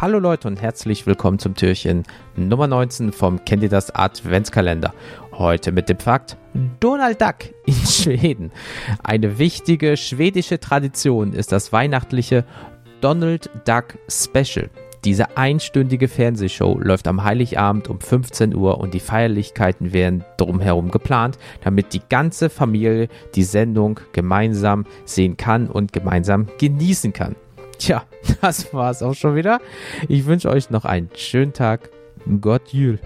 Hallo 0.00 0.20
Leute 0.20 0.46
und 0.46 0.62
herzlich 0.62 1.08
willkommen 1.08 1.40
zum 1.40 1.56
Türchen 1.56 2.04
Nummer 2.36 2.68
19 2.68 3.10
vom 3.10 3.44
Kennt 3.44 3.64
ihr 3.64 3.68
das 3.68 3.92
Adventskalender. 3.92 4.94
Heute 5.32 5.72
mit 5.72 5.88
dem 5.88 5.98
Fakt 5.98 6.36
Donald 6.78 7.20
Duck 7.20 7.52
in 7.66 7.74
Schweden. 7.74 8.52
Eine 9.02 9.40
wichtige 9.40 9.96
schwedische 9.96 10.60
Tradition 10.60 11.32
ist 11.32 11.50
das 11.50 11.72
weihnachtliche 11.72 12.44
Donald 13.00 13.50
Duck 13.66 13.98
Special. 14.08 14.70
Diese 15.04 15.36
einstündige 15.36 16.06
Fernsehshow 16.06 16.78
läuft 16.78 17.08
am 17.08 17.24
Heiligabend 17.24 17.88
um 17.88 17.98
15 18.00 18.54
Uhr 18.54 18.78
und 18.78 18.94
die 18.94 19.00
Feierlichkeiten 19.00 19.92
werden 19.92 20.24
drumherum 20.36 20.92
geplant, 20.92 21.38
damit 21.64 21.92
die 21.92 22.02
ganze 22.08 22.50
Familie 22.50 23.08
die 23.34 23.42
Sendung 23.42 23.98
gemeinsam 24.12 24.86
sehen 25.04 25.36
kann 25.36 25.66
und 25.66 25.92
gemeinsam 25.92 26.46
genießen 26.58 27.12
kann. 27.12 27.34
Tja, 27.78 28.04
das 28.40 28.72
war's 28.74 29.02
auch 29.02 29.14
schon 29.14 29.34
wieder. 29.34 29.60
Ich 30.08 30.26
wünsche 30.26 30.50
euch 30.50 30.70
noch 30.70 30.84
einen 30.84 31.10
schönen 31.14 31.52
Tag. 31.52 31.90
Gott 32.40 32.72
Jül. 32.72 32.98